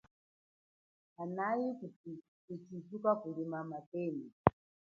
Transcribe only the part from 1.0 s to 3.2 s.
Hanayi kushizungu